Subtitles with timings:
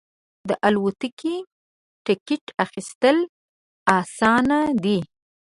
[0.47, 1.35] د الوتکې
[2.05, 3.17] ټکټ اخیستل
[3.99, 4.99] اسانه دی.